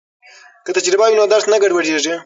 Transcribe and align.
که 0.65 0.71
تجربه 0.77 1.05
وي 1.07 1.15
نو 1.19 1.25
درس 1.33 1.45
نه 1.51 1.57
ګډوډیږي. 1.61 2.13